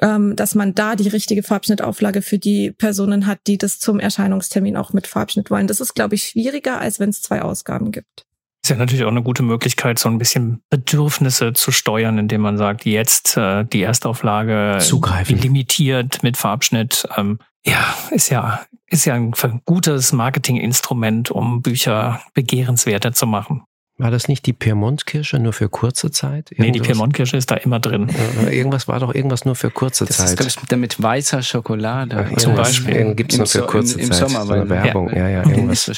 [0.00, 4.76] ähm, dass man da die richtige Farbschnittauflage für die Personen hat, die das zum Erscheinungstermin
[4.76, 5.66] auch mit Farbschnitt wollen.
[5.66, 8.26] Das ist, glaube ich, schwieriger, als wenn es zwei Ausgaben gibt.
[8.64, 12.56] Ist ja natürlich auch eine gute Möglichkeit, so ein bisschen Bedürfnisse zu steuern, indem man
[12.56, 15.38] sagt, jetzt äh, die Erstauflage Zugreifen.
[15.38, 17.06] limitiert mit Farbschnitt.
[17.16, 19.32] Ähm, ja, ist ja, ist ja ein
[19.66, 23.64] gutes Marketinginstrument, um Bücher begehrenswerter zu machen.
[23.96, 26.50] War das nicht die Piemont-Kirsche nur für kurze Zeit?
[26.50, 26.66] Irgendwas?
[26.66, 28.08] Nee, die Piemont-Kirsche ist da immer drin.
[28.50, 30.24] irgendwas war doch irgendwas nur für kurze das Zeit.
[30.24, 32.28] Das ist, glaube ich, mit weißer Schokolade.
[32.28, 33.14] Ach, zum Beispiel.
[33.14, 34.28] Gibt es nur für kurze im, im Zeit.
[34.28, 35.10] Sommer, so eine Werbung.
[35.10, 35.88] Ja, ja, ja irgendwas.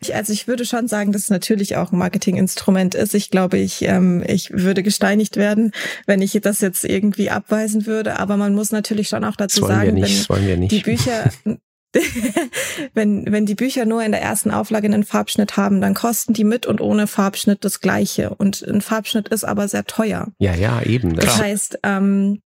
[0.00, 3.14] Ich, also ich würde schon sagen, dass es natürlich auch ein Marketinginstrument ist.
[3.14, 5.72] Ich glaube, ich, ähm, ich würde gesteinigt werden,
[6.04, 8.18] wenn ich das jetzt irgendwie abweisen würde.
[8.18, 11.30] Aber man muss natürlich schon auch dazu sagen, nicht, wenn die Bücher
[12.94, 16.44] wenn, wenn die Bücher nur in der ersten Auflage einen Farbschnitt haben, dann kosten die
[16.44, 18.30] mit und ohne Farbschnitt das gleiche.
[18.30, 20.28] Und ein Farbschnitt ist aber sehr teuer.
[20.38, 21.14] Ja, ja, eben.
[21.14, 22.40] Das, das heißt, ähm,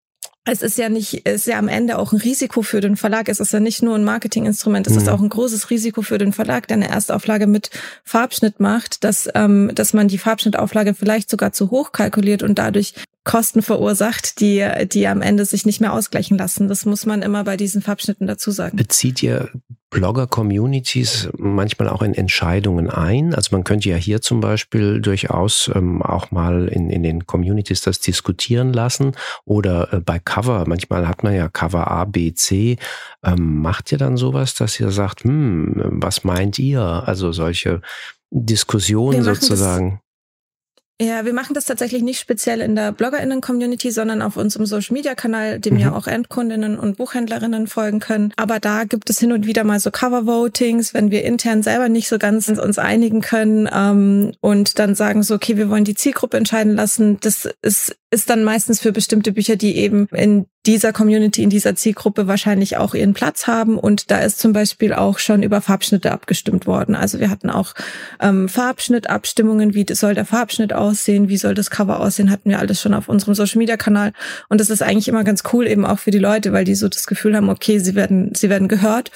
[0.48, 3.28] es ist ja nicht, es ist ja am Ende auch ein Risiko für den Verlag.
[3.28, 4.98] Es ist ja nicht nur ein Marketinginstrument, es mhm.
[5.00, 7.70] ist auch ein großes Risiko für den Verlag, der eine Erstauflage mit
[8.04, 12.94] Farbschnitt macht, dass, ähm, dass man die Farbschnittauflage vielleicht sogar zu hoch kalkuliert und dadurch
[13.26, 16.68] Kosten verursacht, die, die am Ende sich nicht mehr ausgleichen lassen.
[16.68, 18.76] Das muss man immer bei diesen Farbschnitten dazu sagen.
[18.76, 19.50] Bezieht ihr
[19.90, 23.34] Blogger-Communities manchmal auch in Entscheidungen ein?
[23.34, 27.80] Also man könnte ja hier zum Beispiel durchaus ähm, auch mal in, in den Communities
[27.80, 29.12] das diskutieren lassen
[29.44, 32.76] oder äh, bei Cover, manchmal hat man ja Cover A, B, C.
[33.24, 36.80] Ähm, macht ihr dann sowas, dass ihr sagt, hm, was meint ihr?
[36.80, 37.80] Also solche
[38.30, 40.00] Diskussionen sozusagen.
[41.00, 45.74] Ja, wir machen das tatsächlich nicht speziell in der BloggerInnen-Community, sondern auf unserem Social-Media-Kanal, dem
[45.74, 45.80] mhm.
[45.80, 48.32] ja auch Endkundinnen und Buchhändlerinnen folgen können.
[48.36, 52.08] Aber da gibt es hin und wieder mal so Cover-Votings, wenn wir intern selber nicht
[52.08, 56.38] so ganz uns einigen können ähm, und dann sagen so, okay, wir wollen die Zielgruppe
[56.38, 57.18] entscheiden lassen.
[57.20, 61.76] Das ist, ist dann meistens für bestimmte Bücher, die eben in dieser Community, in dieser
[61.76, 63.78] Zielgruppe wahrscheinlich auch ihren Platz haben.
[63.78, 66.94] Und da ist zum Beispiel auch schon über Farbschnitte abgestimmt worden.
[66.94, 67.74] Also wir hatten auch
[68.20, 72.80] ähm, Farbschnittabstimmungen, wie soll der Farbschnitt aussehen, wie soll das Cover aussehen, hatten wir alles
[72.80, 74.12] schon auf unserem Social-Media-Kanal.
[74.48, 76.88] Und das ist eigentlich immer ganz cool eben auch für die Leute, weil die so
[76.88, 79.10] das Gefühl haben, okay, sie werden, sie werden gehört.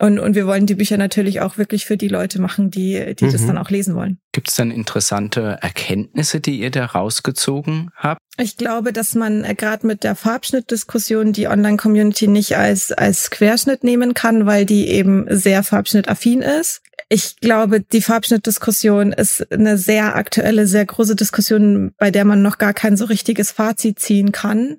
[0.00, 3.26] Und, und wir wollen die Bücher natürlich auch wirklich für die Leute machen, die, die
[3.26, 3.32] mhm.
[3.32, 4.18] das dann auch lesen wollen.
[4.32, 8.18] Gibt es dann interessante Erkenntnisse, die ihr da rausgezogen habt?
[8.38, 13.84] Ich glaube, dass man äh, gerade mit der Farbschnittdiskussion die Online-Community nicht als, als Querschnitt
[13.84, 16.80] nehmen kann, weil die eben sehr farbschnittaffin ist.
[17.10, 22.56] Ich glaube, die Farbschnittdiskussion ist eine sehr aktuelle, sehr große Diskussion, bei der man noch
[22.56, 24.78] gar kein so richtiges Fazit ziehen kann.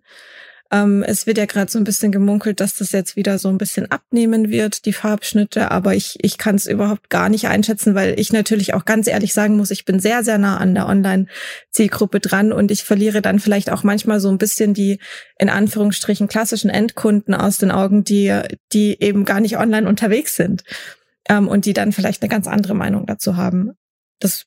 [0.71, 3.57] Ähm, es wird ja gerade so ein bisschen gemunkelt, dass das jetzt wieder so ein
[3.57, 8.17] bisschen abnehmen wird, die Farbschnitte, aber ich, ich kann es überhaupt gar nicht einschätzen, weil
[8.17, 12.21] ich natürlich auch ganz ehrlich sagen muss, ich bin sehr, sehr nah an der Online-Zielgruppe
[12.21, 14.99] dran und ich verliere dann vielleicht auch manchmal so ein bisschen die
[15.37, 18.33] in Anführungsstrichen klassischen Endkunden aus den Augen, die,
[18.71, 20.63] die eben gar nicht online unterwegs sind
[21.27, 23.71] ähm, und die dann vielleicht eine ganz andere Meinung dazu haben.
[24.19, 24.45] Das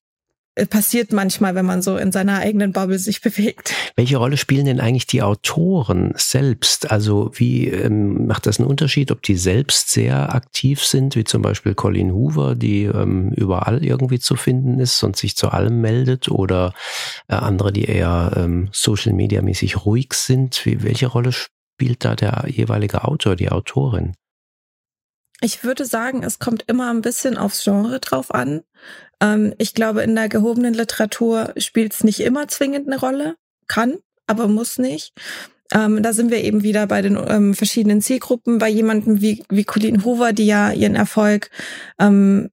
[0.70, 3.74] passiert manchmal, wenn man so in seiner eigenen Bubble sich bewegt.
[3.96, 6.90] Welche Rolle spielen denn eigentlich die Autoren selbst?
[6.90, 11.42] Also wie ähm, macht das einen Unterschied, ob die selbst sehr aktiv sind, wie zum
[11.42, 16.28] Beispiel Colin Hoover, die ähm, überall irgendwie zu finden ist und sich zu allem meldet,
[16.28, 16.72] oder
[17.28, 20.64] äh, andere, die eher ähm, Social Media mäßig ruhig sind?
[20.64, 24.12] Wie, welche Rolle spielt da der jeweilige Autor, die Autorin?
[25.40, 28.62] Ich würde sagen, es kommt immer ein bisschen aufs Genre drauf an.
[29.20, 33.36] Ähm, ich glaube, in der gehobenen Literatur spielt es nicht immer zwingend eine Rolle.
[33.66, 35.12] Kann, aber muss nicht.
[35.72, 38.58] Ähm, da sind wir eben wieder bei den ähm, verschiedenen Zielgruppen.
[38.58, 41.50] Bei jemandem wie, wie Colleen Hoover, die ja ihren Erfolg
[41.98, 42.50] ähm,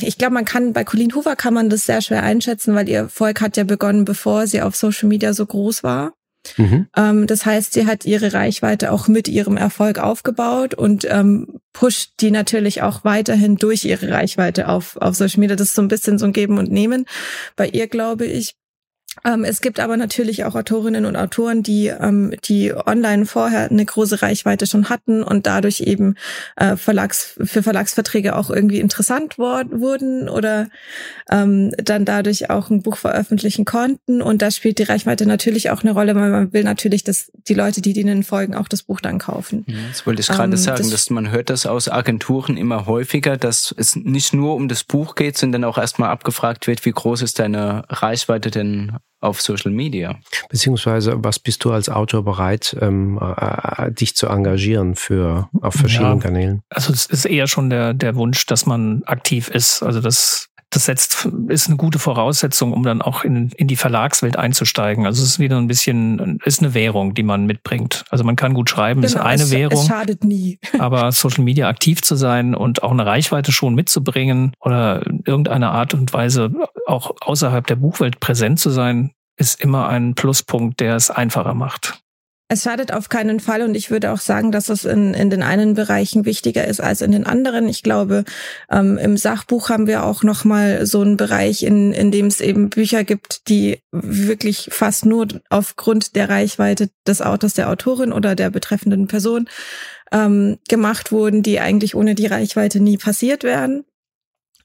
[0.00, 2.98] ich glaube, man kann bei Colleen Hoover kann man das sehr schwer einschätzen, weil ihr
[2.98, 6.14] Erfolg hat ja begonnen, bevor sie auf Social Media so groß war.
[6.56, 6.86] Mhm.
[6.96, 12.12] Ähm, das heißt, sie hat ihre Reichweite auch mit ihrem Erfolg aufgebaut und ähm, pusht
[12.20, 15.56] die natürlich auch weiterhin durch ihre Reichweite auf, auf Social Media.
[15.56, 17.06] Das ist so ein bisschen so ein Geben und Nehmen.
[17.56, 18.56] Bei ihr glaube ich,
[19.24, 23.84] Ähm, es gibt aber natürlich auch Autorinnen und Autoren, die, ähm, die online vorher eine
[23.84, 26.14] große Reichweite schon hatten und dadurch eben
[26.56, 30.68] äh, Verlags, für Verlagsverträge auch irgendwie interessant wurden oder
[31.30, 34.22] ähm, dann dadurch auch ein Buch veröffentlichen konnten.
[34.22, 37.54] Und da spielt die Reichweite natürlich auch eine Rolle, weil man will natürlich, dass die
[37.54, 39.64] Leute, die denen folgen, auch das Buch dann kaufen.
[39.66, 42.86] Ja, das wollte ich gerade ähm, sagen, das dass man hört das aus Agenturen immer
[42.86, 46.90] häufiger, dass es nicht nur um das Buch geht, sondern auch erstmal abgefragt wird, wie
[46.90, 50.16] groß ist deine Reichweite denn auf Social Media.
[50.48, 56.18] Beziehungsweise, was bist du als Autor bereit, ähm, äh, dich zu engagieren für auf verschiedenen
[56.18, 56.62] ja, Kanälen?
[56.70, 59.82] Also es ist eher schon der, der Wunsch, dass man aktiv ist.
[59.82, 64.36] Also das das setzt, ist eine gute Voraussetzung, um dann auch in, in die Verlagswelt
[64.36, 65.06] einzusteigen.
[65.06, 68.04] Also es ist wieder ein bisschen, ist eine Währung, die man mitbringt.
[68.10, 69.78] Also man kann gut schreiben, genau, ist eine es, Währung.
[69.78, 70.58] Es schadet nie.
[70.78, 75.94] aber Social Media aktiv zu sein und auch eine Reichweite schon mitzubringen oder irgendeine Art
[75.94, 76.52] und Weise
[76.86, 82.00] auch außerhalb der Buchwelt präsent zu sein, ist immer ein Pluspunkt, der es einfacher macht.
[82.50, 85.42] Es schadet auf keinen Fall und ich würde auch sagen, dass es in, in den
[85.42, 87.68] einen Bereichen wichtiger ist als in den anderen.
[87.68, 88.24] Ich glaube,
[88.70, 92.40] ähm, im Sachbuch haben wir auch noch mal so einen Bereich, in, in dem es
[92.40, 98.34] eben Bücher gibt, die wirklich fast nur aufgrund der Reichweite des Autors, der Autorin oder
[98.34, 99.50] der betreffenden Person
[100.10, 103.84] ähm, gemacht wurden, die eigentlich ohne die Reichweite nie passiert wären.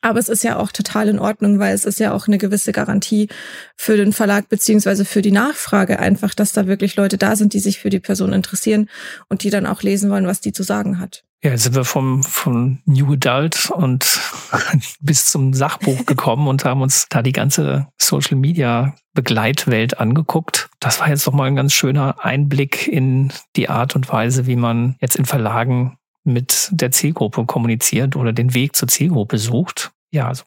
[0.04, 2.74] Aber es ist ja auch total in Ordnung, weil es ist ja auch eine gewisse
[2.74, 3.30] Garantie
[3.78, 7.60] für den Verlag beziehungsweise für die Nachfrage einfach, dass da wirklich Leute da sind, die
[7.60, 8.90] sich für die Person interessieren
[9.30, 11.24] und die dann auch lesen wollen, was die zu sagen hat.
[11.42, 14.20] Ja, jetzt sind wir vom, vom New Adult und
[15.00, 20.70] bis zum Sachbuch gekommen und haben uns da die ganze Social Media Begleitwelt angeguckt.
[20.82, 24.58] Das war jetzt doch mal ein ganz schöner Einblick in die Art und Weise, wie
[24.58, 29.93] man jetzt in Verlagen mit der Zielgruppe kommuniziert oder den Weg zur Zielgruppe sucht.
[30.14, 30.44] Ja, also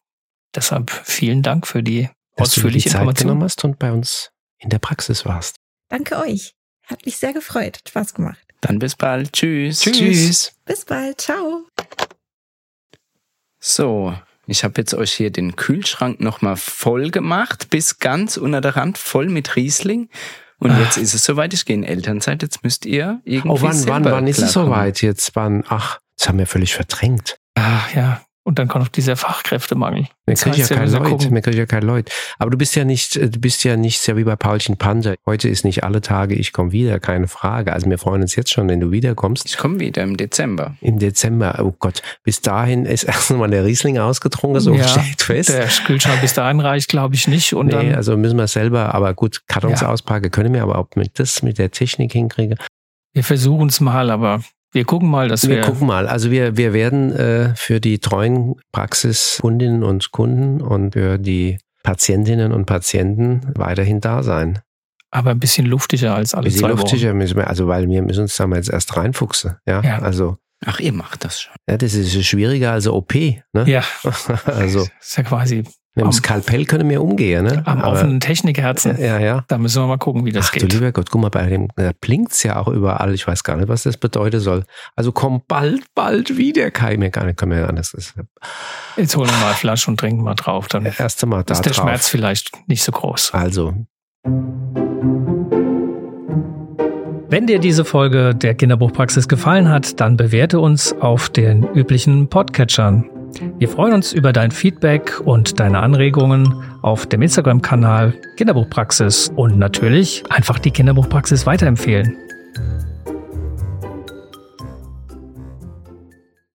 [0.54, 3.26] deshalb vielen Dank für die Dass ausführliche du die Zeit Information.
[3.26, 5.56] genommen hast und bei uns in der Praxis warst.
[5.88, 6.54] Danke euch.
[6.84, 7.78] Hat mich sehr gefreut.
[7.78, 8.38] Hat Spaß gemacht.
[8.60, 9.32] Dann bis bald.
[9.32, 9.80] Tschüss.
[9.80, 9.98] Tschüss.
[9.98, 10.52] Tschüss.
[10.64, 11.20] Bis bald.
[11.20, 11.66] Ciao.
[13.58, 18.76] So, ich habe jetzt euch hier den Kühlschrank nochmal voll gemacht, bis ganz unter der
[18.76, 20.08] Rand voll mit Riesling.
[20.58, 20.78] Und ach.
[20.78, 23.48] jetzt ist es soweit, ich gehe in Elternzeit, jetzt müsst ihr irgendwie.
[23.48, 25.02] Oh, wann, wann, wann ist es soweit?
[25.02, 25.64] Jetzt wann?
[25.68, 27.36] Ach, das haben wir völlig verdrängt.
[27.54, 30.06] Ach ja, und dann kommt noch dieser Fachkräftemangel.
[30.24, 32.12] Mir kriegt ja kein Leute, mir kriegt ja kein Leute.
[32.38, 35.16] Aber du bist ja nicht, du bist ja nicht sehr wie bei Paulchen Panzer.
[35.26, 37.72] Heute ist nicht alle Tage, ich komme wieder, keine Frage.
[37.72, 39.46] Also wir freuen uns jetzt schon, wenn du wiederkommst.
[39.46, 40.76] Ich komme wieder im Dezember.
[40.80, 42.02] Im Dezember, oh Gott.
[42.22, 45.48] Bis dahin ist erstmal der Riesling ausgetrunken, so ja, steht fest.
[45.48, 47.52] Der Kühlschrank bis dahin reicht, glaube ich, nicht.
[47.52, 49.88] Und nee, dann, also müssen wir selber, aber gut, Kartons ja.
[49.88, 52.54] auspacken können wir, aber ob mit das mit der Technik hinkriege.
[53.12, 55.56] Wir versuchen es mal, aber wir gucken mal, dass wir.
[55.56, 56.06] Wir gucken mal.
[56.06, 62.52] Also wir, wir werden äh, für die treuen Praxiskundinnen und Kunden und für die Patientinnen
[62.52, 64.60] und Patienten weiterhin da sein.
[65.10, 67.18] Aber ein bisschen luftiger als alle bisschen zwei luftiger Wochen.
[67.18, 69.56] müssen wir, also weil wir müssen uns da mal jetzt erst reinfuchsen.
[69.66, 69.98] Ja, ja.
[70.00, 70.36] also.
[70.64, 71.54] Ach, ihr macht das schon.
[71.68, 73.14] Ja, das ist schwieriger als OP.
[73.14, 73.42] Ne?
[73.66, 73.84] Ja.
[74.46, 74.80] also.
[74.80, 75.64] Das ist ja quasi
[75.96, 77.62] mit dem Skalpell können wir umgehen, ne?
[77.64, 79.00] Am Aber, offenen Technikherzen.
[79.00, 79.44] Ja, ja.
[79.48, 80.62] Da müssen wir mal gucken, wie das Ach, geht.
[80.62, 83.14] Du lieber Gott, guck mal, bei dem da blinkt's ja auch überall.
[83.14, 84.64] Ich weiß gar nicht, was das bedeuten soll.
[84.94, 86.98] Also komm bald, bald wieder, Kai.
[86.98, 87.96] Mir gar nicht, können wir anders.
[88.98, 90.68] Jetzt holen wir mal Flasche und trinken mal drauf.
[90.68, 91.84] Dann Erste Mal da ist der drauf.
[91.84, 93.32] Schmerz vielleicht nicht so groß.
[93.32, 93.72] Also.
[97.28, 103.10] Wenn dir diese Folge der Kinderbuchpraxis gefallen hat, dann bewerte uns auf den üblichen Podcatchern.
[103.58, 110.24] Wir freuen uns über dein Feedback und deine Anregungen auf dem Instagram-Kanal Kinderbuchpraxis und natürlich
[110.30, 112.16] einfach die Kinderbuchpraxis weiterempfehlen.